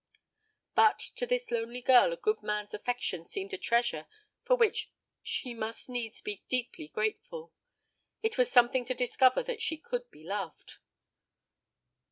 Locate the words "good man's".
2.17-2.73